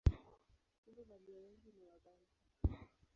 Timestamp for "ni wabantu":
1.71-2.33